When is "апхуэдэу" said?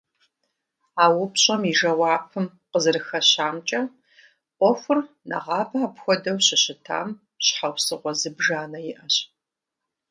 5.87-6.39